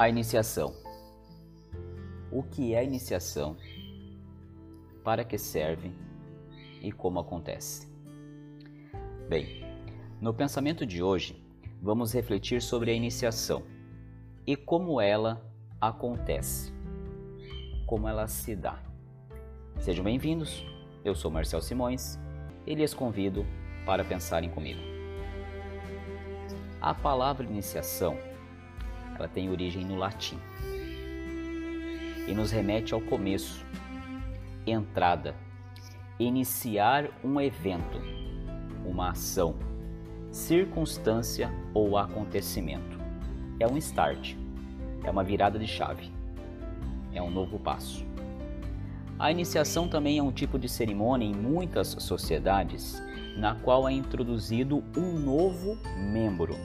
A 0.00 0.08
iniciação. 0.08 0.74
O 2.32 2.42
que 2.42 2.72
é 2.72 2.78
a 2.78 2.82
iniciação? 2.82 3.58
Para 5.04 5.22
que 5.22 5.36
serve 5.36 5.92
e 6.80 6.90
como 6.90 7.20
acontece? 7.20 7.86
Bem, 9.28 9.62
no 10.18 10.32
pensamento 10.32 10.86
de 10.86 11.02
hoje, 11.02 11.44
vamos 11.82 12.14
refletir 12.14 12.62
sobre 12.62 12.90
a 12.90 12.94
iniciação 12.94 13.62
e 14.46 14.56
como 14.56 15.02
ela 15.02 15.46
acontece, 15.78 16.72
como 17.84 18.08
ela 18.08 18.26
se 18.26 18.56
dá. 18.56 18.82
Sejam 19.80 20.02
bem-vindos, 20.02 20.64
eu 21.04 21.14
sou 21.14 21.30
Marcel 21.30 21.60
Simões 21.60 22.18
e 22.66 22.74
lhes 22.74 22.94
convido 22.94 23.44
para 23.84 24.02
pensarem 24.02 24.48
comigo. 24.48 24.80
A 26.80 26.94
palavra 26.94 27.44
iniciação 27.44 28.29
ela 29.20 29.28
tem 29.28 29.50
origem 29.50 29.84
no 29.84 29.96
latim. 29.96 30.38
E 32.26 32.34
nos 32.34 32.50
remete 32.50 32.94
ao 32.94 33.00
começo, 33.02 33.64
entrada, 34.66 35.34
iniciar 36.18 37.10
um 37.22 37.38
evento, 37.38 38.00
uma 38.84 39.10
ação, 39.10 39.56
circunstância 40.30 41.52
ou 41.74 41.98
acontecimento. 41.98 42.98
É 43.58 43.66
um 43.66 43.76
start, 43.76 44.36
é 45.04 45.10
uma 45.10 45.22
virada 45.22 45.58
de 45.58 45.66
chave, 45.66 46.10
é 47.12 47.20
um 47.20 47.30
novo 47.30 47.58
passo. 47.58 48.06
A 49.18 49.30
iniciação 49.30 49.86
também 49.86 50.16
é 50.18 50.22
um 50.22 50.32
tipo 50.32 50.58
de 50.58 50.66
cerimônia 50.66 51.26
em 51.26 51.34
muitas 51.34 51.88
sociedades 51.88 53.02
na 53.36 53.54
qual 53.54 53.86
é 53.86 53.92
introduzido 53.92 54.82
um 54.96 55.18
novo 55.18 55.76
membro 55.94 56.56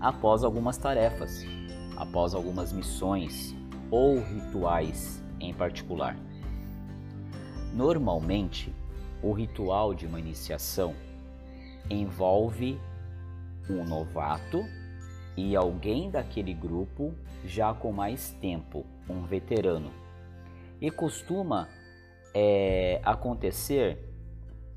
após 0.00 0.44
algumas 0.44 0.76
tarefas, 0.76 1.44
após 1.96 2.34
algumas 2.34 2.72
missões 2.72 3.54
ou 3.90 4.20
rituais 4.20 5.22
em 5.40 5.52
particular. 5.54 6.16
Normalmente, 7.72 8.74
o 9.22 9.32
ritual 9.32 9.94
de 9.94 10.06
uma 10.06 10.18
iniciação 10.18 10.94
envolve 11.90 12.78
um 13.68 13.84
novato 13.84 14.64
e 15.36 15.54
alguém 15.54 16.10
daquele 16.10 16.54
grupo 16.54 17.14
já 17.44 17.74
com 17.74 17.92
mais 17.92 18.30
tempo, 18.40 18.84
um 19.08 19.24
veterano. 19.24 19.90
E 20.80 20.90
costuma 20.90 21.68
é, 22.34 23.00
acontecer 23.04 23.98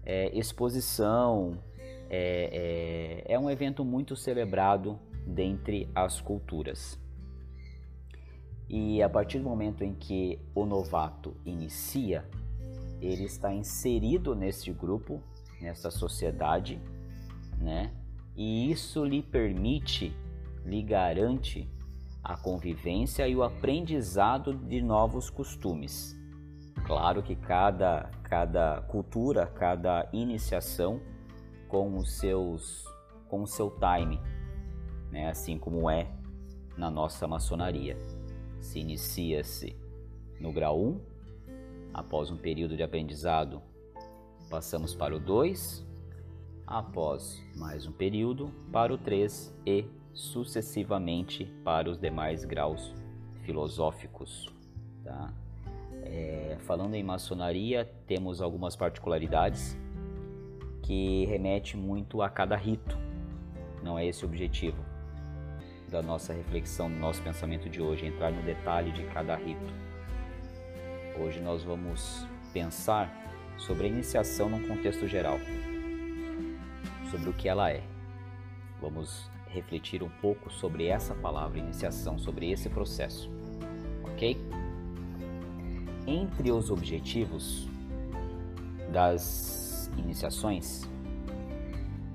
é, 0.05 0.29
exposição, 0.37 1.57
é, 2.09 3.23
é, 3.27 3.33
é 3.33 3.39
um 3.39 3.49
evento 3.49 3.85
muito 3.85 4.15
celebrado 4.15 4.99
dentre 5.29 5.89
as 5.95 6.19
culturas. 6.19 6.99
E 8.67 9.01
a 9.01 9.09
partir 9.09 9.39
do 9.39 9.45
momento 9.45 9.83
em 9.83 9.93
que 9.93 10.39
o 10.53 10.65
novato 10.65 11.35
inicia, 11.45 12.23
ele 13.01 13.23
está 13.23 13.53
inserido 13.53 14.35
nesse 14.35 14.71
grupo, 14.71 15.23
nessa 15.61 15.89
sociedade, 15.89 16.79
né? 17.57 17.91
E 18.35 18.71
isso 18.71 19.03
lhe 19.03 19.23
permite, 19.23 20.15
lhe 20.63 20.81
garante 20.83 21.67
a 22.23 22.37
convivência 22.37 23.27
e 23.27 23.35
o 23.35 23.43
aprendizado 23.43 24.53
de 24.53 24.81
novos 24.81 25.29
costumes. 25.29 26.15
Claro 26.85 27.23
que 27.23 27.35
cada, 27.35 28.09
cada 28.23 28.81
cultura, 28.81 29.47
cada 29.47 30.07
iniciação 30.13 31.01
com 31.67 31.97
os 31.97 32.17
seus 32.17 32.85
com 33.27 33.43
o 33.43 33.47
seu 33.47 33.69
time, 33.69 34.19
né? 35.11 35.29
assim 35.29 35.57
como 35.57 35.89
é 35.89 36.07
na 36.77 36.89
nossa 36.89 37.27
maçonaria. 37.27 37.97
Se 38.59 38.79
inicia-se 38.79 39.75
no 40.39 40.51
grau 40.51 40.81
1, 40.81 41.01
após 41.93 42.31
um 42.31 42.37
período 42.37 42.75
de 42.75 42.83
aprendizado, 42.83 43.61
passamos 44.49 44.95
para 44.95 45.15
o 45.15 45.19
2, 45.19 45.85
após 46.65 47.43
mais 47.55 47.85
um 47.85 47.91
período, 47.91 48.51
para 48.71 48.93
o 48.93 48.97
3 48.97 49.53
e 49.65 49.85
sucessivamente 50.13 51.45
para 51.63 51.89
os 51.89 51.99
demais 51.99 52.45
graus 52.45 52.93
filosóficos. 53.43 54.47
Tá? 55.03 55.33
É, 56.03 56.57
falando 56.61 56.95
em 56.95 57.03
maçonaria, 57.03 57.85
temos 58.07 58.41
algumas 58.41 58.75
particularidades 58.75 59.77
que 60.81 61.25
remete 61.25 61.75
muito 61.75 62.21
a 62.21 62.29
cada 62.29 62.55
rito. 62.55 62.97
Não 63.83 63.97
é 63.97 64.05
esse 64.05 64.25
o 64.25 64.27
objetivo 64.27 64.88
da 65.89 66.01
nossa 66.01 66.33
reflexão, 66.33 66.89
do 66.89 66.97
nosso 66.97 67.21
pensamento 67.21 67.67
de 67.67 67.81
hoje, 67.81 68.05
entrar 68.05 68.31
no 68.31 68.41
detalhe 68.43 68.91
de 68.91 69.03
cada 69.05 69.35
rito. 69.35 69.73
Hoje 71.19 71.39
nós 71.41 71.63
vamos 71.63 72.25
pensar 72.53 73.11
sobre 73.57 73.87
a 73.87 73.89
iniciação 73.89 74.49
num 74.49 74.67
contexto 74.67 75.07
geral, 75.07 75.39
sobre 77.09 77.29
o 77.29 77.33
que 77.33 77.49
ela 77.49 77.71
é. 77.71 77.83
Vamos 78.79 79.29
refletir 79.47 80.03
um 80.03 80.09
pouco 80.09 80.49
sobre 80.49 80.85
essa 80.85 81.15
palavra 81.15 81.57
iniciação, 81.57 82.17
sobre 82.19 82.51
esse 82.51 82.69
processo, 82.69 83.29
ok? 84.03 84.37
Entre 86.05 86.51
os 86.51 86.69
objetivos 86.69 87.67
das 88.91 89.91
iniciações, 89.97 90.87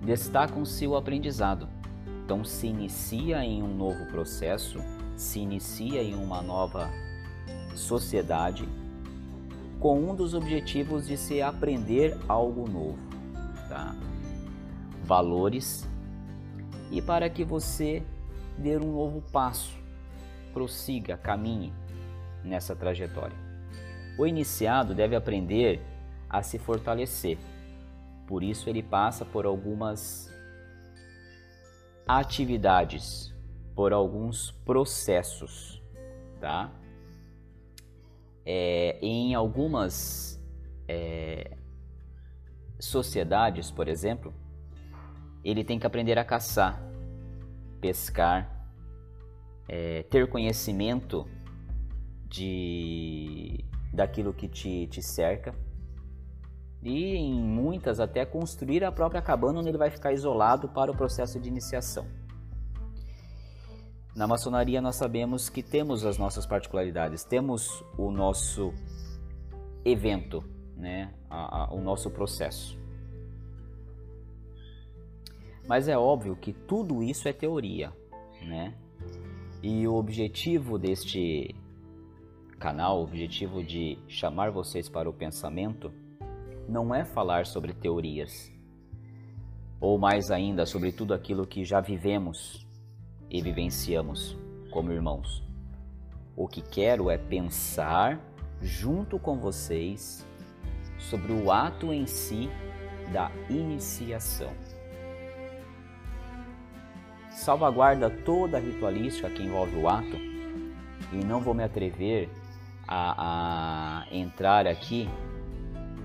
destacam-se 0.02 0.86
o 0.86 0.96
aprendizado, 0.96 1.68
então 2.24 2.42
se 2.42 2.66
inicia 2.66 3.44
em 3.44 3.62
um 3.62 3.76
novo 3.76 4.06
processo, 4.06 4.78
se 5.14 5.40
inicia 5.40 6.02
em 6.02 6.14
uma 6.14 6.40
nova 6.40 6.90
sociedade 7.74 8.66
com 9.78 10.00
um 10.00 10.14
dos 10.14 10.32
objetivos 10.32 11.06
de 11.06 11.18
se 11.18 11.42
aprender 11.42 12.16
algo 12.26 12.66
novo, 12.66 12.98
tá? 13.68 13.94
Valores 15.02 15.86
e 16.90 17.02
para 17.02 17.28
que 17.28 17.44
você 17.44 18.02
dê 18.56 18.78
um 18.78 18.92
novo 18.92 19.22
passo, 19.30 19.76
prossiga, 20.54 21.18
caminhe 21.18 21.74
nessa 22.42 22.74
trajetória. 22.74 23.36
O 24.16 24.26
iniciado 24.26 24.94
deve 24.94 25.14
aprender 25.14 25.82
a 26.30 26.42
se 26.42 26.58
fortalecer. 26.58 27.36
Por 28.26 28.42
isso 28.42 28.70
ele 28.70 28.82
passa 28.82 29.24
por 29.24 29.44
algumas 29.44 30.33
atividades, 32.06 33.34
por 33.74 33.92
alguns 33.92 34.50
processos, 34.64 35.82
tá? 36.40 36.72
É, 38.46 38.98
em 39.00 39.34
algumas 39.34 40.42
é, 40.86 41.56
sociedades, 42.78 43.70
por 43.70 43.88
exemplo, 43.88 44.32
ele 45.42 45.64
tem 45.64 45.78
que 45.78 45.86
aprender 45.86 46.18
a 46.18 46.24
caçar, 46.24 46.82
pescar, 47.80 48.68
é, 49.68 50.02
ter 50.04 50.28
conhecimento 50.28 51.26
de 52.28 53.64
daquilo 53.92 54.34
que 54.34 54.48
te, 54.48 54.88
te 54.88 55.00
cerca 55.00 55.54
e 56.84 57.16
em 57.16 57.32
muitas 57.42 57.98
até 57.98 58.26
construir 58.26 58.84
a 58.84 58.92
própria 58.92 59.22
cabana 59.22 59.60
onde 59.60 59.70
ele 59.70 59.78
vai 59.78 59.90
ficar 59.90 60.12
isolado 60.12 60.68
para 60.68 60.92
o 60.92 60.96
processo 60.96 61.40
de 61.40 61.48
iniciação. 61.48 62.06
Na 64.14 64.28
maçonaria 64.28 64.82
nós 64.82 64.96
sabemos 64.96 65.48
que 65.48 65.62
temos 65.62 66.04
as 66.04 66.18
nossas 66.18 66.46
particularidades, 66.46 67.24
temos 67.24 67.82
o 67.96 68.10
nosso 68.12 68.72
evento, 69.84 70.44
né, 70.76 71.12
a, 71.28 71.64
a, 71.64 71.74
o 71.74 71.80
nosso 71.80 72.10
processo. 72.10 72.78
Mas 75.66 75.88
é 75.88 75.96
óbvio 75.96 76.36
que 76.36 76.52
tudo 76.52 77.02
isso 77.02 77.26
é 77.26 77.32
teoria, 77.32 77.90
né? 78.42 78.74
E 79.62 79.88
o 79.88 79.94
objetivo 79.94 80.78
deste 80.78 81.54
canal, 82.58 83.00
o 83.00 83.04
objetivo 83.04 83.64
de 83.64 83.98
chamar 84.06 84.50
vocês 84.50 84.90
para 84.90 85.08
o 85.08 85.12
pensamento, 85.12 85.90
não 86.68 86.94
é 86.94 87.04
falar 87.04 87.46
sobre 87.46 87.72
teorias, 87.72 88.52
ou 89.80 89.98
mais 89.98 90.30
ainda 90.30 90.64
sobre 90.64 90.92
tudo 90.92 91.14
aquilo 91.14 91.46
que 91.46 91.64
já 91.64 91.80
vivemos 91.80 92.66
e 93.30 93.42
vivenciamos 93.42 94.36
como 94.70 94.92
irmãos. 94.92 95.42
O 96.36 96.48
que 96.48 96.62
quero 96.62 97.10
é 97.10 97.18
pensar 97.18 98.20
junto 98.60 99.18
com 99.18 99.38
vocês 99.38 100.26
sobre 100.98 101.32
o 101.32 101.50
ato 101.52 101.92
em 101.92 102.06
si 102.06 102.50
da 103.12 103.30
iniciação. 103.50 104.52
Salvaguarda 107.30 108.08
toda 108.08 108.56
a 108.56 108.60
ritualística 108.60 109.28
que 109.28 109.42
envolve 109.42 109.76
o 109.76 109.88
ato 109.88 110.16
e 111.12 111.16
não 111.24 111.40
vou 111.40 111.52
me 111.52 111.62
atrever 111.62 112.28
a, 112.86 114.02
a 114.02 114.14
entrar 114.14 114.66
aqui 114.66 115.08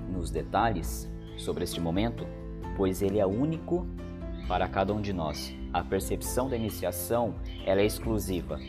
nos 0.09 0.31
detalhes 0.31 1.09
sobre 1.37 1.63
este 1.63 1.79
momento, 1.79 2.25
pois 2.75 3.01
ele 3.01 3.19
é 3.19 3.25
único 3.25 3.87
para 4.47 4.67
cada 4.67 4.93
um 4.93 5.01
de 5.01 5.13
nós. 5.13 5.53
A 5.71 5.83
percepção 5.83 6.49
da 6.49 6.57
iniciação 6.57 7.35
ela 7.65 7.81
é 7.81 7.85
exclusiva. 7.85 8.59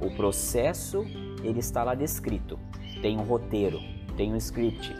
O 0.00 0.10
processo 0.16 1.04
ele 1.44 1.60
está 1.60 1.84
lá 1.84 1.94
descrito. 1.94 2.58
Tem 3.00 3.18
um 3.18 3.22
roteiro, 3.22 3.78
tem 4.16 4.32
um 4.32 4.36
script. 4.36 4.96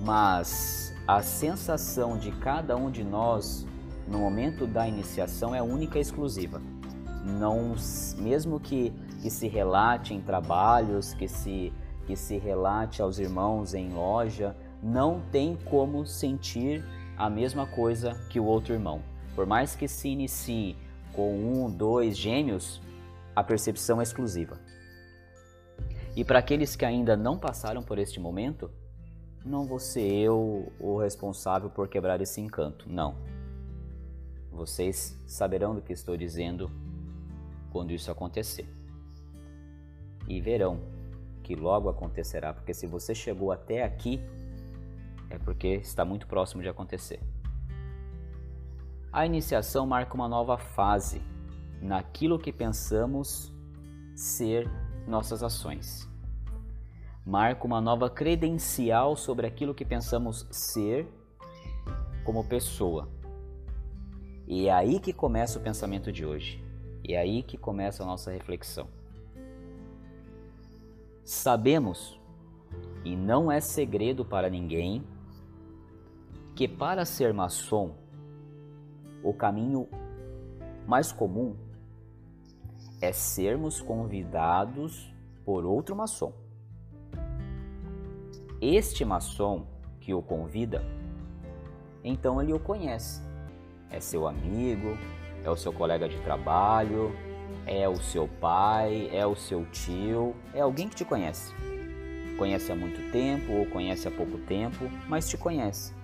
Mas 0.00 0.94
a 1.06 1.22
sensação 1.22 2.18
de 2.18 2.32
cada 2.32 2.76
um 2.76 2.90
de 2.90 3.04
nós 3.04 3.66
no 4.08 4.18
momento 4.18 4.66
da 4.66 4.86
iniciação 4.86 5.54
é 5.54 5.62
única 5.62 5.98
e 5.98 6.02
exclusiva. 6.02 6.60
Não, 7.24 7.74
mesmo 8.18 8.60
que, 8.60 8.92
que 9.22 9.30
se 9.30 9.48
relate 9.48 10.12
em 10.12 10.20
trabalhos, 10.20 11.14
que 11.14 11.26
se, 11.26 11.72
que 12.06 12.16
se 12.16 12.38
relate 12.38 13.02
aos 13.02 13.18
irmãos 13.18 13.74
em 13.74 13.90
loja, 13.92 14.56
não 14.82 15.20
tem 15.32 15.56
como 15.56 16.06
sentir 16.06 16.84
a 17.16 17.30
mesma 17.30 17.66
coisa 17.66 18.14
que 18.28 18.38
o 18.38 18.44
outro 18.44 18.74
irmão. 18.74 19.02
Por 19.34 19.46
mais 19.46 19.74
que 19.74 19.88
se 19.88 20.08
inicie 20.08 20.76
com 21.12 21.34
um, 21.34 21.70
dois 21.70 22.16
gêmeos, 22.16 22.80
a 23.34 23.42
percepção 23.42 24.00
é 24.00 24.02
exclusiva. 24.02 24.58
E 26.16 26.24
para 26.24 26.38
aqueles 26.38 26.76
que 26.76 26.84
ainda 26.84 27.16
não 27.16 27.38
passaram 27.38 27.82
por 27.82 27.98
este 27.98 28.20
momento, 28.20 28.70
não 29.44 29.66
vou 29.66 29.78
ser 29.78 30.06
eu 30.06 30.72
o 30.78 30.98
responsável 30.98 31.68
por 31.68 31.88
quebrar 31.88 32.20
esse 32.20 32.40
encanto, 32.40 32.88
não. 32.88 33.16
Vocês 34.50 35.20
saberão 35.26 35.74
do 35.74 35.82
que 35.82 35.92
estou 35.92 36.16
dizendo 36.16 36.70
quando 37.72 37.92
isso 37.92 38.10
acontecer. 38.10 38.68
E 40.28 40.40
verão 40.40 40.93
que 41.44 41.54
logo 41.54 41.90
acontecerá, 41.90 42.54
porque 42.54 42.72
se 42.72 42.86
você 42.86 43.14
chegou 43.14 43.52
até 43.52 43.84
aqui, 43.84 44.18
é 45.28 45.38
porque 45.38 45.68
está 45.74 46.04
muito 46.04 46.26
próximo 46.26 46.62
de 46.62 46.68
acontecer. 46.68 47.20
A 49.12 49.26
iniciação 49.26 49.86
marca 49.86 50.14
uma 50.14 50.26
nova 50.26 50.56
fase 50.56 51.22
naquilo 51.80 52.38
que 52.38 52.50
pensamos 52.50 53.52
ser 54.16 54.68
nossas 55.06 55.42
ações. 55.42 56.08
Marca 57.24 57.66
uma 57.66 57.80
nova 57.80 58.08
credencial 58.08 59.14
sobre 59.14 59.46
aquilo 59.46 59.74
que 59.74 59.84
pensamos 59.84 60.46
ser 60.50 61.06
como 62.24 62.42
pessoa. 62.44 63.08
E 64.46 64.68
é 64.68 64.72
aí 64.72 64.98
que 64.98 65.12
começa 65.12 65.58
o 65.58 65.62
pensamento 65.62 66.10
de 66.10 66.24
hoje. 66.24 66.62
E 67.02 67.12
é 67.12 67.18
aí 67.18 67.42
que 67.42 67.58
começa 67.58 68.02
a 68.02 68.06
nossa 68.06 68.30
reflexão. 68.30 68.88
Sabemos, 71.24 72.20
e 73.02 73.16
não 73.16 73.50
é 73.50 73.58
segredo 73.58 74.26
para 74.26 74.50
ninguém, 74.50 75.02
que 76.54 76.68
para 76.68 77.06
ser 77.06 77.32
maçom, 77.32 77.94
o 79.22 79.32
caminho 79.32 79.88
mais 80.86 81.10
comum 81.10 81.56
é 83.00 83.10
sermos 83.10 83.80
convidados 83.80 85.10
por 85.46 85.64
outro 85.64 85.96
maçom. 85.96 86.32
Este 88.60 89.02
maçom 89.02 89.66
que 90.00 90.12
o 90.12 90.20
convida, 90.20 90.84
então 92.04 92.40
ele 92.40 92.52
o 92.52 92.60
conhece. 92.60 93.22
É 93.88 93.98
seu 93.98 94.28
amigo, 94.28 94.98
é 95.42 95.48
o 95.48 95.56
seu 95.56 95.72
colega 95.72 96.06
de 96.06 96.20
trabalho, 96.20 97.12
é 97.66 97.88
o 97.88 97.96
seu 97.96 98.28
pai, 98.28 99.08
é 99.12 99.26
o 99.26 99.34
seu 99.34 99.64
tio, 99.66 100.34
é 100.52 100.60
alguém 100.60 100.88
que 100.88 100.96
te 100.96 101.04
conhece. 101.04 101.54
Conhece 102.36 102.70
há 102.72 102.76
muito 102.76 103.10
tempo 103.12 103.52
ou 103.52 103.66
conhece 103.66 104.08
há 104.08 104.10
pouco 104.10 104.38
tempo, 104.38 104.90
mas 105.08 105.28
te 105.28 105.36
conhece. 105.36 105.94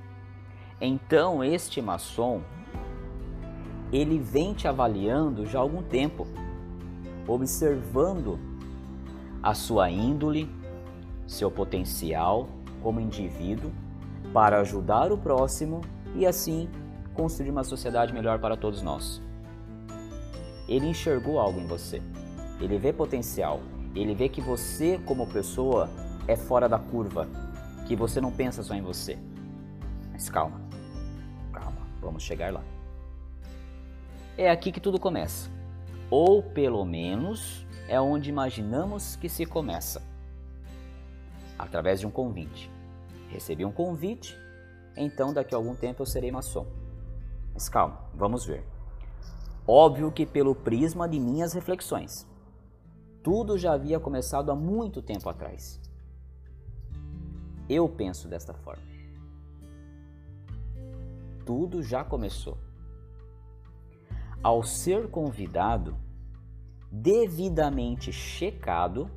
Então, 0.81 1.45
este 1.45 1.83
maçom, 1.83 2.41
ele 3.93 4.19
vem 4.19 4.55
te 4.55 4.69
avaliando 4.69 5.45
já 5.45 5.59
há 5.59 5.63
algum 5.63 5.83
tempo, 5.83 6.27
observando 7.27 8.39
a 9.43 9.55
sua 9.55 9.91
índole, 9.91 10.49
seu 11.27 11.51
potencial 11.51 12.49
como 12.83 13.01
indivíduo 13.01 13.71
para 14.33 14.61
ajudar 14.61 15.13
o 15.13 15.19
próximo 15.19 15.81
e 16.15 16.27
assim 16.27 16.69
construir 17.15 17.51
uma 17.51 17.65
sociedade 17.65 18.13
melhor 18.13 18.39
para 18.39 18.57
todos 18.57 18.83
nós. 18.83 19.21
Ele 20.71 20.87
enxergou 20.87 21.39
algo 21.39 21.61
em 21.61 21.67
você. 21.67 22.01
Ele 22.59 22.79
vê 22.79 22.95
potencial. 22.95 23.61
Ele 23.95 24.15
vê 24.15 24.31
que 24.31 24.41
você, 24.41 24.99
como 25.05 25.27
pessoa, 25.27 25.91
é 26.27 26.37
fora 26.37 26.67
da 26.67 26.79
curva, 26.79 27.29
que 27.87 27.95
você 27.95 28.23
não 28.23 28.33
pensa 28.33 28.63
só 28.63 28.73
em 28.73 28.81
você. 28.81 29.19
Mas 30.13 30.31
calma. 30.31 30.71
Vamos 32.01 32.23
chegar 32.23 32.53
lá. 32.53 32.63
É 34.37 34.51
aqui 34.51 34.73
que 34.73 34.81
tudo 34.81 34.99
começa. 34.99 35.51
Ou 36.11 36.43
pelo 36.43 36.85
menos 36.85 37.67
é 37.87 38.01
onde 38.01 38.31
imaginamos 38.31 39.17
que 39.17 39.29
se 39.29 39.45
começa. 39.45 40.03
Através 41.59 42.01
de 42.01 42.07
um 42.07 42.11
convite. 42.11 42.71
Recebi 43.29 43.65
um 43.65 43.71
convite, 43.71 44.37
então 44.97 45.33
daqui 45.33 45.55
a 45.55 45.59
algum 45.59 45.75
tempo 45.75 46.03
eu 46.03 46.07
serei 46.07 46.33
maçom. 46.33 46.67
Mas 47.53 47.69
calma, 47.69 48.01
vamos 48.15 48.45
ver. 48.45 48.65
Óbvio 49.71 50.11
que 50.11 50.27
pelo 50.27 50.55
prisma 50.55 51.09
de 51.09 51.21
minhas 51.21 51.53
reflexões. 51.53 52.27
Tudo 53.23 53.57
já 53.57 53.73
havia 53.73 54.01
começado 54.01 54.51
há 54.51 54.57
muito 54.57 55.01
tempo 55.01 55.29
atrás. 55.29 55.81
Eu 57.69 57.89
penso 57.89 58.27
desta 58.27 58.53
forma 58.53 58.91
tudo 61.51 61.83
já 61.83 62.05
começou. 62.05 62.57
Ao 64.41 64.63
ser 64.63 65.09
convidado, 65.11 65.97
devidamente 66.93 68.13
checado, 68.13 69.11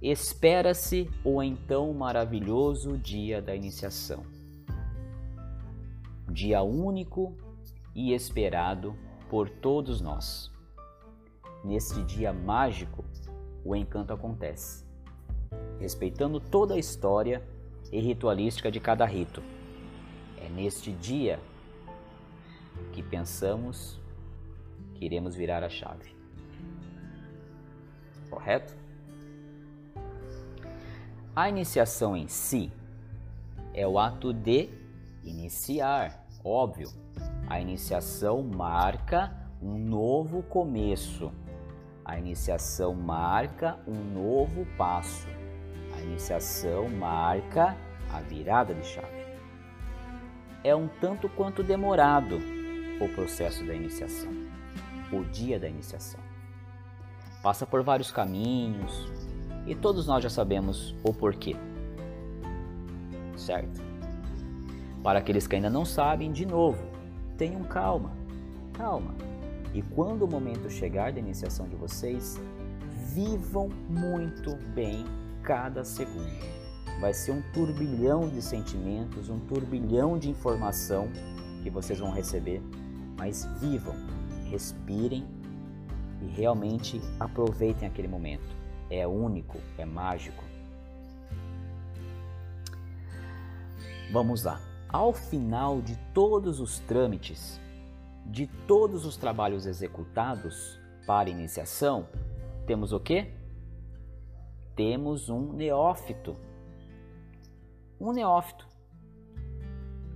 espera-se 0.00 1.10
o 1.24 1.42
então 1.42 1.92
maravilhoso 1.92 2.96
dia 2.96 3.42
da 3.42 3.56
iniciação. 3.56 4.24
Dia 6.30 6.62
único 6.62 7.36
e 7.92 8.12
esperado 8.12 8.96
por 9.28 9.48
todos 9.48 10.00
nós. 10.00 10.50
Neste 11.64 12.02
dia 12.02 12.32
mágico, 12.32 13.04
o 13.64 13.74
encanto 13.74 14.12
acontece, 14.12 14.84
respeitando 15.78 16.40
toda 16.40 16.74
a 16.74 16.78
história 16.78 17.42
e 17.90 18.00
ritualística 18.00 18.70
de 18.70 18.78
cada 18.80 19.04
rito 19.04 19.42
é 20.46 20.48
neste 20.48 20.92
dia 20.92 21.40
que 22.92 23.02
pensamos 23.02 24.00
que 24.94 25.04
iremos 25.04 25.34
virar 25.34 25.62
a 25.64 25.68
chave. 25.68 26.14
Correto? 28.30 28.74
A 31.34 31.48
iniciação 31.48 32.16
em 32.16 32.28
si 32.28 32.72
é 33.74 33.86
o 33.86 33.98
ato 33.98 34.32
de 34.32 34.70
iniciar, 35.24 36.26
óbvio. 36.44 37.05
A 37.48 37.60
iniciação 37.60 38.42
marca 38.42 39.32
um 39.62 39.78
novo 39.78 40.42
começo. 40.42 41.32
A 42.04 42.18
iniciação 42.18 42.94
marca 42.94 43.78
um 43.86 43.94
novo 43.94 44.66
passo. 44.76 45.28
A 45.96 46.00
iniciação 46.00 46.88
marca 46.88 47.76
a 48.12 48.20
virada 48.20 48.74
de 48.74 48.86
chave 48.86 49.26
é 50.66 50.74
um 50.74 50.88
tanto 50.88 51.28
quanto 51.28 51.62
demorado 51.62 52.40
o 53.00 53.08
processo 53.14 53.64
da 53.64 53.72
iniciação, 53.72 54.32
o 55.12 55.22
dia 55.22 55.60
da 55.60 55.68
iniciação. 55.68 56.18
Passa 57.40 57.64
por 57.64 57.84
vários 57.84 58.10
caminhos 58.10 59.08
e 59.64 59.76
todos 59.76 60.08
nós 60.08 60.24
já 60.24 60.28
sabemos 60.28 60.92
o 61.04 61.14
porquê. 61.14 61.54
Certo? 63.36 63.80
Para 65.04 65.20
aqueles 65.20 65.46
que 65.46 65.54
ainda 65.54 65.70
não 65.70 65.84
sabem, 65.84 66.32
de 66.32 66.44
novo, 66.44 66.82
tenham 67.36 67.62
calma, 67.64 68.12
calma. 68.72 69.14
E 69.74 69.82
quando 69.82 70.22
o 70.22 70.28
momento 70.28 70.70
chegar 70.70 71.12
da 71.12 71.20
iniciação 71.20 71.68
de 71.68 71.76
vocês, 71.76 72.40
vivam 73.14 73.68
muito 73.88 74.56
bem 74.74 75.04
cada 75.42 75.84
segundo 75.84 76.56
vai 77.00 77.12
ser 77.12 77.32
um 77.32 77.42
turbilhão 77.52 78.28
de 78.28 78.40
sentimentos, 78.40 79.28
um 79.28 79.38
turbilhão 79.38 80.18
de 80.18 80.30
informação 80.30 81.08
que 81.62 81.70
vocês 81.70 81.98
vão 81.98 82.10
receber, 82.10 82.62
mas 83.18 83.44
vivam, 83.60 83.94
respirem 84.50 85.26
e 86.22 86.26
realmente 86.26 87.00
aproveitem 87.20 87.86
aquele 87.86 88.08
momento. 88.08 88.56
É 88.88 89.06
único, 89.06 89.58
é 89.76 89.84
mágico. 89.84 90.42
Vamos 94.12 94.44
lá. 94.44 94.60
Ao 94.88 95.12
final 95.12 95.80
de 95.80 95.96
todos 96.14 96.60
os 96.60 96.78
trâmites, 96.80 97.60
de 98.24 98.46
todos 98.66 99.04
os 99.04 99.16
trabalhos 99.16 99.66
executados 99.66 100.78
para 101.06 101.30
iniciação, 101.30 102.08
temos 102.66 102.92
o 102.92 103.00
quê? 103.00 103.32
Temos 104.74 105.28
um 105.28 105.52
neófito 105.52 106.36
um 108.00 108.12
neófito, 108.12 108.66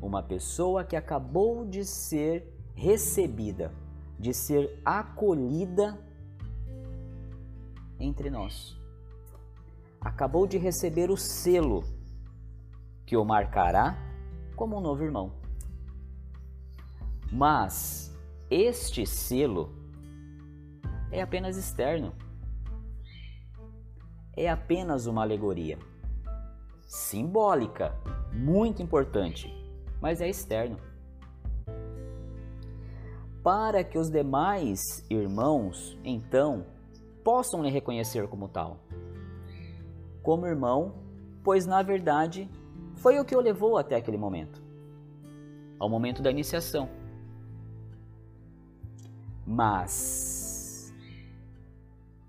uma 0.00 0.22
pessoa 0.22 0.84
que 0.84 0.96
acabou 0.96 1.64
de 1.64 1.84
ser 1.84 2.46
recebida, 2.74 3.72
de 4.18 4.34
ser 4.34 4.80
acolhida 4.84 5.98
entre 7.98 8.30
nós. 8.30 8.78
Acabou 10.00 10.46
de 10.46 10.56
receber 10.56 11.10
o 11.10 11.16
selo 11.16 11.84
que 13.04 13.16
o 13.16 13.24
marcará 13.24 13.96
como 14.60 14.76
um 14.76 14.80
novo 14.82 15.02
irmão. 15.02 15.32
Mas 17.32 18.14
este 18.50 19.06
selo 19.06 19.72
é 21.10 21.22
apenas 21.22 21.56
externo. 21.56 22.12
É 24.36 24.50
apenas 24.50 25.06
uma 25.06 25.22
alegoria. 25.22 25.78
Simbólica, 26.86 27.94
muito 28.34 28.82
importante, 28.82 29.50
mas 29.98 30.20
é 30.20 30.28
externo. 30.28 30.76
Para 33.42 33.82
que 33.82 33.96
os 33.96 34.10
demais 34.10 35.02
irmãos, 35.08 35.98
então, 36.04 36.66
possam 37.24 37.62
lhe 37.62 37.70
reconhecer 37.70 38.28
como 38.28 38.46
tal. 38.46 38.76
Como 40.22 40.46
irmão, 40.46 40.96
pois 41.42 41.64
na 41.64 41.82
verdade 41.82 42.46
foi 43.00 43.18
o 43.18 43.24
que 43.24 43.34
o 43.34 43.40
levou 43.40 43.78
até 43.78 43.96
aquele 43.96 44.18
momento 44.18 44.62
ao 45.78 45.88
momento 45.88 46.22
da 46.22 46.30
iniciação. 46.30 46.88
Mas 49.46 50.94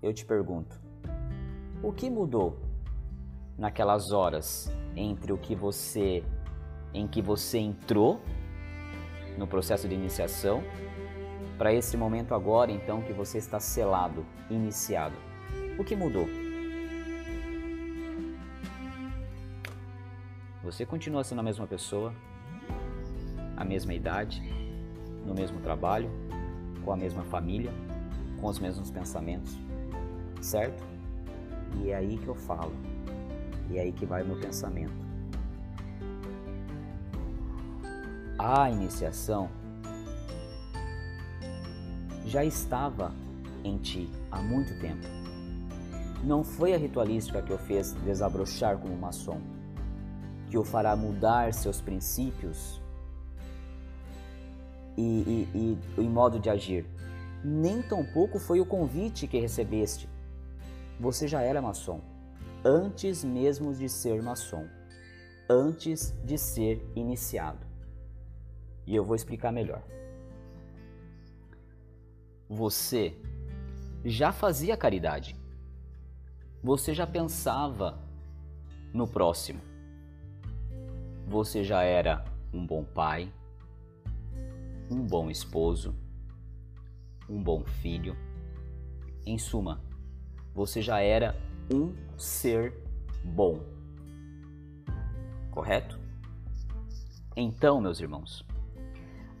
eu 0.02 0.12
te 0.14 0.24
pergunto, 0.24 0.80
o 1.82 1.92
que 1.92 2.08
mudou 2.08 2.56
naquelas 3.58 4.12
horas 4.12 4.72
entre 4.96 5.32
o 5.32 5.38
que 5.38 5.54
você 5.54 6.24
em 6.94 7.06
que 7.06 7.22
você 7.22 7.58
entrou 7.58 8.20
no 9.36 9.46
processo 9.46 9.86
de 9.86 9.94
iniciação 9.94 10.62
para 11.56 11.72
esse 11.72 11.96
momento 11.96 12.34
agora 12.34 12.72
então 12.72 13.02
que 13.02 13.12
você 13.12 13.36
está 13.38 13.60
selado, 13.60 14.26
iniciado? 14.50 15.16
O 15.78 15.84
que 15.84 15.94
mudou? 15.94 16.41
Você 20.62 20.86
continua 20.86 21.24
sendo 21.24 21.40
a 21.40 21.42
mesma 21.42 21.66
pessoa, 21.66 22.14
a 23.56 23.64
mesma 23.64 23.92
idade, 23.94 24.40
no 25.26 25.34
mesmo 25.34 25.58
trabalho, 25.60 26.08
com 26.84 26.92
a 26.92 26.96
mesma 26.96 27.24
família, 27.24 27.72
com 28.40 28.46
os 28.46 28.60
mesmos 28.60 28.88
pensamentos, 28.88 29.58
certo? 30.40 30.80
E 31.80 31.90
é 31.90 31.96
aí 31.96 32.16
que 32.16 32.28
eu 32.28 32.36
falo, 32.36 32.72
e 33.70 33.78
é 33.78 33.80
aí 33.80 33.92
que 33.92 34.06
vai 34.06 34.22
o 34.22 34.26
meu 34.26 34.38
pensamento. 34.38 34.92
A 38.38 38.70
iniciação 38.70 39.50
já 42.24 42.44
estava 42.44 43.12
em 43.64 43.78
ti 43.78 44.08
há 44.30 44.40
muito 44.40 44.78
tempo. 44.80 45.08
Não 46.22 46.44
foi 46.44 46.72
a 46.72 46.78
ritualística 46.78 47.42
que 47.42 47.52
o 47.52 47.58
fez 47.58 47.94
desabrochar 48.04 48.78
como 48.78 48.96
maçom, 48.96 49.40
que 50.52 50.58
o 50.58 50.64
fará 50.64 50.94
mudar 50.94 51.54
seus 51.54 51.80
princípios 51.80 52.78
e, 54.98 55.48
e, 55.54 55.78
e 55.96 56.02
em 56.02 56.06
modo 56.10 56.38
de 56.38 56.50
agir. 56.50 56.84
Nem 57.42 57.80
tampouco 57.80 58.38
foi 58.38 58.60
o 58.60 58.66
convite 58.66 59.26
que 59.26 59.40
recebeste. 59.40 60.06
Você 61.00 61.26
já 61.26 61.40
era 61.40 61.62
maçom, 61.62 62.02
antes 62.62 63.24
mesmo 63.24 63.72
de 63.72 63.88
ser 63.88 64.22
maçom, 64.22 64.68
antes 65.48 66.14
de 66.22 66.36
ser 66.36 66.86
iniciado. 66.94 67.66
E 68.86 68.94
eu 68.94 69.02
vou 69.02 69.16
explicar 69.16 69.50
melhor. 69.52 69.82
Você 72.46 73.16
já 74.04 74.32
fazia 74.32 74.76
caridade. 74.76 75.34
Você 76.62 76.92
já 76.92 77.06
pensava 77.06 77.98
no 78.92 79.08
próximo. 79.08 79.71
Você 81.26 81.64
já 81.64 81.82
era 81.82 82.24
um 82.52 82.66
bom 82.66 82.84
pai, 82.84 83.32
um 84.90 85.06
bom 85.06 85.30
esposo, 85.30 85.94
um 87.28 87.42
bom 87.42 87.64
filho. 87.64 88.16
Em 89.24 89.38
suma, 89.38 89.80
você 90.54 90.82
já 90.82 91.00
era 91.00 91.34
um 91.72 91.94
ser 92.18 92.74
bom. 93.24 93.60
Correto? 95.50 95.98
Então, 97.36 97.80
meus 97.80 98.00
irmãos, 98.00 98.44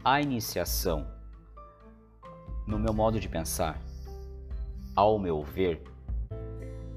a 0.04 0.20
iniciação, 0.20 1.06
no 2.66 2.78
meu 2.78 2.94
modo 2.94 3.20
de 3.20 3.28
pensar, 3.28 3.80
ao 4.94 5.18
meu 5.18 5.42
ver, 5.42 5.82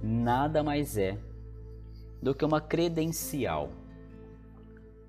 nada 0.02 0.64
mais 0.64 0.98
é 0.98 1.18
do 2.22 2.34
que 2.34 2.46
uma 2.46 2.62
credencial 2.62 3.70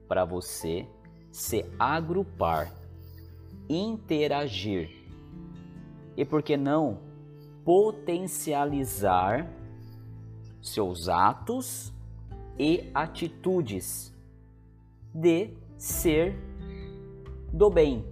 para 0.09 0.25
você 0.25 0.87
se 1.31 1.65
agrupar 1.79 2.73
interagir 3.69 4.91
e, 6.17 6.25
por 6.25 6.43
que 6.43 6.57
não, 6.57 6.99
potencializar 7.65 9.47
seus 10.63 11.09
atos 11.09 11.93
e 12.59 12.91
atitudes 12.95 14.15
de 15.13 15.51
ser 15.77 16.35
do 17.53 17.69
bem, 17.69 18.05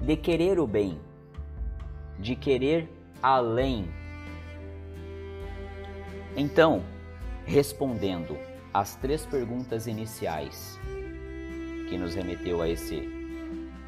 de 0.00 0.16
querer 0.16 0.58
o 0.58 0.66
bem, 0.66 0.98
de 2.18 2.34
querer 2.34 2.88
além. 3.22 3.88
Então, 6.36 6.82
respondendo 7.44 8.36
às 8.74 8.96
três 8.96 9.24
perguntas 9.24 9.86
iniciais 9.86 10.80
que 11.88 11.96
nos 11.96 12.16
remeteu 12.16 12.60
a 12.60 12.68
esse 12.68 13.08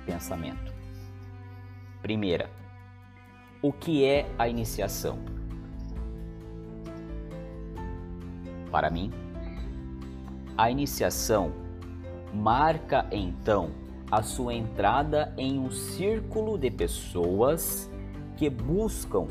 pensamento. 0.07 0.73
Primeira, 2.01 2.49
o 3.61 3.73
que 3.73 4.05
é 4.05 4.31
a 4.39 4.49
iniciação? 4.49 5.19
Para 8.71 8.89
mim, 8.89 9.13
a 10.57 10.71
iniciação 10.71 11.53
marca 12.33 13.07
então 13.11 13.71
a 14.09 14.23
sua 14.23 14.55
entrada 14.55 15.35
em 15.37 15.59
um 15.59 15.71
círculo 15.71 16.57
de 16.57 16.71
pessoas 16.71 17.91
que 18.37 18.49
buscam 18.49 19.27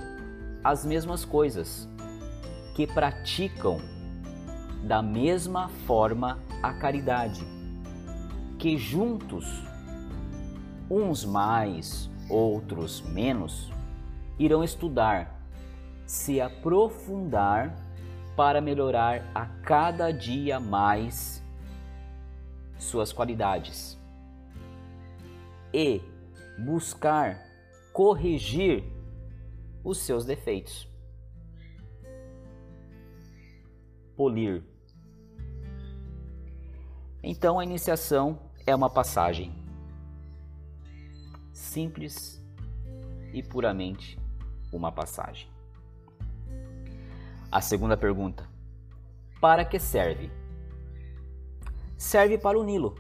as 0.62 0.84
mesmas 0.84 1.24
coisas, 1.24 1.88
que 2.76 2.86
praticam 2.86 3.80
da 4.86 5.02
mesma 5.02 5.68
forma 5.88 6.38
a 6.62 6.72
caridade, 6.72 7.44
que 8.60 8.78
juntos 8.78 9.64
uns 10.88 11.26
mais, 11.26 12.08
outros 12.30 13.02
menos, 13.02 13.72
irão 14.38 14.64
estudar, 14.64 15.42
se 16.06 16.40
aprofundar 16.40 17.76
para 18.36 18.62
melhorar 18.62 19.26
a 19.34 19.48
cada 19.48 20.12
dia 20.12 20.60
mais 20.60 21.44
suas 22.78 23.12
qualidades 23.12 24.00
e 25.74 26.00
buscar 26.60 27.44
corrigir 27.92 28.84
os 29.84 29.98
seus 29.98 30.26
defeitos. 30.26 30.88
Polir. 34.16 34.75
Então 37.28 37.58
a 37.58 37.64
iniciação 37.64 38.38
é 38.68 38.76
uma 38.76 38.88
passagem 38.88 39.52
simples 41.52 42.40
e 43.34 43.42
puramente 43.42 44.20
uma 44.72 44.92
passagem. 44.92 45.50
A 47.52 47.62
segunda 47.62 47.98
pergunta: 47.98 48.48
para 49.42 49.66
que 49.66 49.80
serve? 49.80 50.30
Serve 51.98 52.38
para 52.38 52.60
uni-lo. 52.60 52.94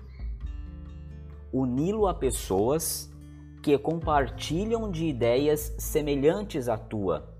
Uni-lo 1.53 2.07
a 2.07 2.13
pessoas 2.15 3.13
que 3.61 3.77
compartilham 3.77 4.89
de 4.89 5.05
ideias 5.05 5.75
semelhantes 5.77 6.67
à 6.67 6.79
tua, 6.79 7.31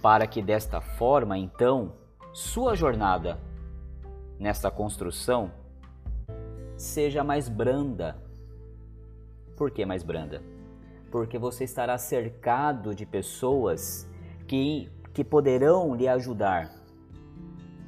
para 0.00 0.26
que 0.26 0.40
desta 0.40 0.80
forma, 0.80 1.36
então, 1.36 1.92
sua 2.32 2.74
jornada 2.74 3.38
nesta 4.38 4.70
construção 4.70 5.57
seja 6.78 7.22
mais 7.22 7.48
branda 7.48 8.26
por 9.58 9.72
que 9.72 9.84
mais 9.84 10.04
branda? 10.04 10.40
Porque 11.10 11.36
você 11.36 11.64
estará 11.64 11.98
cercado 11.98 12.94
de 12.94 13.04
pessoas 13.04 14.08
que, 14.46 14.88
que 15.12 15.24
poderão 15.24 15.96
lhe 15.96 16.06
ajudar 16.06 16.72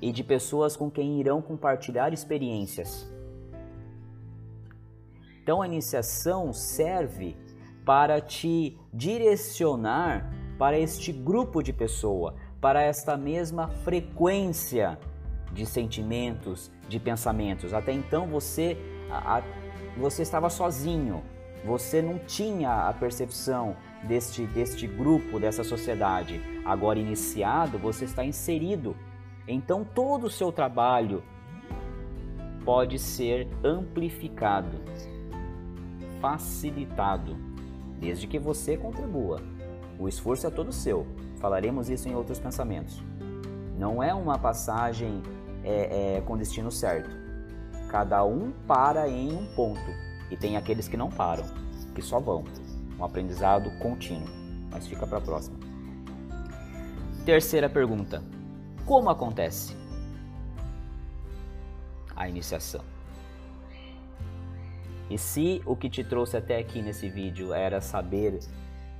e 0.02 0.10
de 0.10 0.24
pessoas 0.24 0.76
com 0.76 0.90
quem 0.90 1.20
irão 1.20 1.40
compartilhar 1.40 2.12
experiências. 2.12 3.08
Então 5.40 5.62
a 5.62 5.66
iniciação 5.66 6.52
serve 6.52 7.36
para 7.84 8.20
te 8.20 8.76
direcionar 8.92 10.28
para 10.58 10.76
este 10.76 11.12
grupo 11.12 11.62
de 11.62 11.72
pessoa, 11.72 12.34
para 12.60 12.82
esta 12.82 13.16
mesma 13.16 13.68
frequência 13.68 14.98
de 15.52 15.66
sentimentos, 15.66 16.70
de 16.88 16.98
pensamentos. 16.98 17.72
Até 17.72 17.92
então 17.92 18.26
você, 18.26 18.76
a, 19.10 19.42
você 19.96 20.22
estava 20.22 20.48
sozinho, 20.48 21.22
você 21.64 22.00
não 22.00 22.18
tinha 22.18 22.88
a 22.88 22.92
percepção 22.92 23.76
deste, 24.04 24.46
deste 24.46 24.86
grupo, 24.86 25.38
dessa 25.38 25.62
sociedade. 25.62 26.40
Agora 26.64 26.98
iniciado, 26.98 27.78
você 27.78 28.04
está 28.04 28.24
inserido. 28.24 28.96
Então 29.46 29.84
todo 29.84 30.24
o 30.24 30.30
seu 30.30 30.52
trabalho 30.52 31.22
pode 32.64 32.98
ser 32.98 33.48
amplificado, 33.64 34.78
facilitado, 36.20 37.36
desde 37.98 38.26
que 38.26 38.38
você 38.38 38.76
contribua. 38.76 39.40
O 39.98 40.08
esforço 40.08 40.46
é 40.46 40.50
todo 40.50 40.72
seu. 40.72 41.06
Falaremos 41.38 41.90
isso 41.90 42.08
em 42.08 42.14
outros 42.14 42.38
pensamentos. 42.38 43.02
Não 43.78 44.02
é 44.02 44.14
uma 44.14 44.38
passagem 44.38 45.22
é, 45.64 46.16
é, 46.16 46.20
com 46.22 46.36
destino 46.36 46.70
certo. 46.70 47.10
Cada 47.88 48.24
um 48.24 48.52
para 48.66 49.08
em 49.08 49.32
um 49.32 49.46
ponto 49.54 49.90
e 50.30 50.36
tem 50.36 50.56
aqueles 50.56 50.86
que 50.86 50.96
não 50.96 51.10
param, 51.10 51.44
que 51.94 52.02
só 52.02 52.20
vão. 52.20 52.44
Um 52.98 53.04
aprendizado 53.04 53.70
contínuo. 53.78 54.28
Mas 54.70 54.86
fica 54.86 55.06
para 55.06 55.18
a 55.18 55.20
próxima. 55.20 55.58
Terceira 57.24 57.68
pergunta: 57.68 58.22
Como 58.86 59.10
acontece 59.10 59.76
a 62.14 62.28
iniciação? 62.28 62.84
E 65.10 65.18
se 65.18 65.60
o 65.66 65.74
que 65.74 65.90
te 65.90 66.04
trouxe 66.04 66.36
até 66.36 66.58
aqui 66.58 66.80
nesse 66.80 67.08
vídeo 67.08 67.52
era 67.52 67.80
saber 67.80 68.38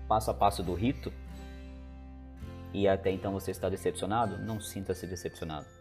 passo 0.09 0.31
a 0.33 0.35
passo 0.35 0.61
do 0.61 0.75
rito, 0.75 1.12
e 2.75 2.88
até 2.88 3.12
então 3.12 3.33
você 3.33 3.52
está 3.52 3.69
decepcionado, 3.69 4.38
não 4.38 4.61
sinta-se 4.61 5.07
decepcionado. 5.07 5.80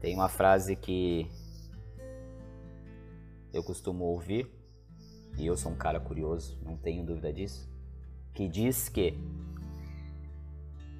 Tem 0.00 0.14
uma 0.14 0.28
frase 0.28 0.76
que 0.76 1.30
eu 3.52 3.62
costumo 3.64 4.04
ouvir, 4.04 4.48
e 5.36 5.46
eu 5.46 5.56
sou 5.56 5.72
um 5.72 5.76
cara 5.76 5.98
curioso, 5.98 6.58
não 6.62 6.76
tenho 6.76 7.04
dúvida 7.04 7.32
disso, 7.32 7.68
que 8.32 8.48
diz 8.48 8.88
que 8.88 9.14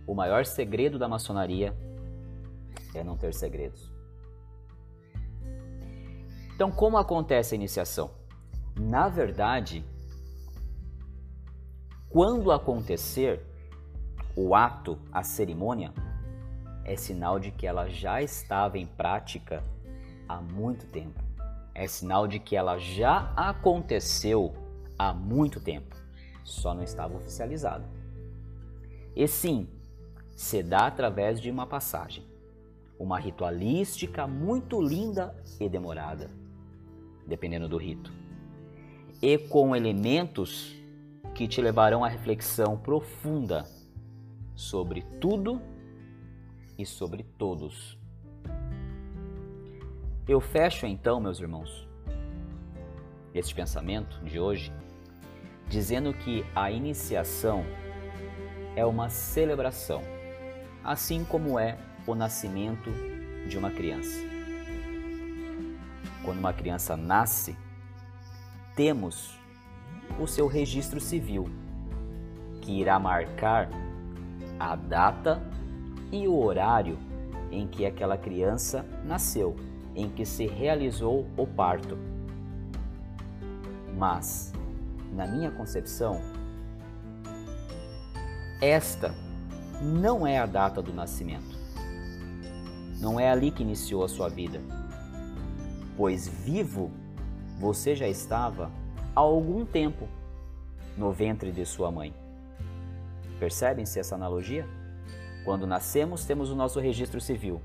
o 0.06 0.14
maior 0.14 0.44
segredo 0.44 0.98
da 0.98 1.06
maçonaria 1.06 1.76
é 2.94 3.04
não 3.04 3.16
ter 3.16 3.34
segredos. 3.34 3.92
Então, 6.54 6.72
como 6.72 6.96
acontece 6.96 7.54
a 7.54 7.56
iniciação? 7.56 8.10
Na 8.74 9.08
verdade, 9.08 9.84
quando 12.08 12.50
acontecer 12.50 13.44
o 14.34 14.54
ato, 14.54 14.98
a 15.12 15.22
cerimônia, 15.22 15.92
é 16.88 16.96
sinal 16.96 17.38
de 17.38 17.50
que 17.50 17.66
ela 17.66 17.86
já 17.86 18.22
estava 18.22 18.78
em 18.78 18.86
prática 18.86 19.62
há 20.26 20.40
muito 20.40 20.86
tempo. 20.86 21.22
É 21.74 21.86
sinal 21.86 22.26
de 22.26 22.38
que 22.38 22.56
ela 22.56 22.78
já 22.78 23.30
aconteceu 23.36 24.54
há 24.98 25.12
muito 25.12 25.60
tempo, 25.60 25.94
só 26.42 26.74
não 26.74 26.82
estava 26.82 27.14
oficializado. 27.14 27.84
E 29.14 29.28
sim, 29.28 29.68
se 30.34 30.62
dá 30.62 30.86
através 30.86 31.38
de 31.38 31.50
uma 31.50 31.66
passagem, 31.66 32.24
uma 32.98 33.18
ritualística 33.20 34.26
muito 34.26 34.80
linda 34.80 35.36
e 35.60 35.68
demorada, 35.68 36.30
dependendo 37.26 37.68
do 37.68 37.76
rito, 37.76 38.10
e 39.20 39.36
com 39.36 39.76
elementos 39.76 40.74
que 41.34 41.46
te 41.46 41.60
levarão 41.60 42.02
à 42.02 42.08
reflexão 42.08 42.78
profunda 42.78 43.66
sobre 44.56 45.02
tudo 45.20 45.60
e 46.78 46.86
sobre 46.86 47.24
todos. 47.24 47.98
Eu 50.28 50.40
fecho 50.40 50.86
então, 50.86 51.20
meus 51.20 51.40
irmãos, 51.40 51.88
este 53.34 53.54
pensamento 53.54 54.22
de 54.24 54.38
hoje, 54.38 54.72
dizendo 55.68 56.14
que 56.14 56.46
a 56.54 56.70
iniciação 56.70 57.64
é 58.76 58.86
uma 58.86 59.08
celebração, 59.08 60.02
assim 60.84 61.24
como 61.24 61.58
é 61.58 61.76
o 62.06 62.14
nascimento 62.14 62.90
de 63.48 63.58
uma 63.58 63.70
criança. 63.70 64.18
Quando 66.24 66.38
uma 66.38 66.52
criança 66.52 66.96
nasce, 66.96 67.56
temos 68.76 69.36
o 70.20 70.26
seu 70.26 70.46
registro 70.46 71.00
civil, 71.00 71.50
que 72.60 72.80
irá 72.80 72.98
marcar 72.98 73.68
a 74.60 74.76
data 74.76 75.42
e 76.10 76.26
o 76.26 76.38
horário 76.38 76.98
em 77.50 77.66
que 77.66 77.86
aquela 77.86 78.16
criança 78.16 78.84
nasceu, 79.04 79.56
em 79.94 80.08
que 80.08 80.24
se 80.24 80.46
realizou 80.46 81.26
o 81.36 81.46
parto. 81.46 81.96
Mas, 83.96 84.52
na 85.12 85.26
minha 85.26 85.50
concepção, 85.50 86.20
esta 88.60 89.14
não 89.80 90.26
é 90.26 90.38
a 90.38 90.46
data 90.46 90.82
do 90.82 90.92
nascimento. 90.92 91.56
Não 93.00 93.18
é 93.18 93.30
ali 93.30 93.50
que 93.50 93.62
iniciou 93.62 94.04
a 94.04 94.08
sua 94.08 94.28
vida, 94.28 94.60
pois 95.96 96.26
vivo 96.26 96.90
você 97.58 97.94
já 97.94 98.08
estava 98.08 98.70
há 99.14 99.20
algum 99.20 99.64
tempo 99.64 100.08
no 100.96 101.12
ventre 101.12 101.52
de 101.52 101.64
sua 101.64 101.90
mãe. 101.90 102.12
Percebem-se 103.38 104.00
essa 104.00 104.16
analogia? 104.16 104.66
Quando 105.48 105.66
nascemos, 105.66 106.26
temos 106.26 106.50
o 106.50 106.54
nosso 106.54 106.78
registro 106.78 107.22
civil. 107.22 107.62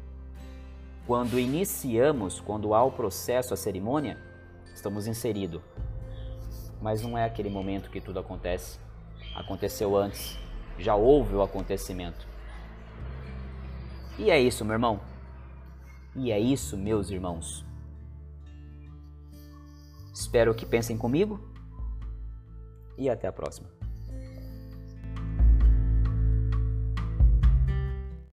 Quando 1.05 1.37
iniciamos, 1.37 2.39
quando 2.39 2.73
há 2.73 2.81
o 2.81 2.93
processo, 2.93 3.53
a 3.53 3.57
cerimônia, 3.57 4.17
estamos 4.73 5.05
inseridos. 5.05 5.61
Mas 6.81 7.01
não 7.01 7.17
é 7.17 7.25
aquele 7.25 7.49
momento 7.49 7.89
que 7.89 7.99
tudo 7.99 8.19
acontece. 8.19 8.79
Aconteceu 9.35 9.97
antes. 9.97 10.39
Já 10.79 10.95
houve 10.95 11.35
o 11.35 11.41
acontecimento. 11.41 12.25
E 14.17 14.31
é 14.31 14.39
isso, 14.39 14.63
meu 14.63 14.75
irmão. 14.75 15.01
E 16.15 16.31
é 16.31 16.39
isso, 16.39 16.77
meus 16.77 17.09
irmãos. 17.09 17.65
Espero 20.13 20.55
que 20.55 20.65
pensem 20.65 20.97
comigo 20.97 21.37
e 22.97 23.09
até 23.09 23.27
a 23.27 23.33
próxima. 23.33 23.82